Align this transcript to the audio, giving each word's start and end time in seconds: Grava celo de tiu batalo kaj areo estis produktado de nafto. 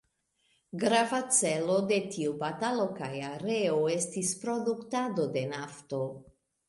Grava 0.83 1.17
celo 1.39 1.75
de 1.91 1.99
tiu 2.15 2.33
batalo 2.43 2.87
kaj 2.95 3.11
areo 3.29 3.77
estis 3.99 4.33
produktado 4.47 5.27
de 5.37 5.45
nafto. 5.53 6.01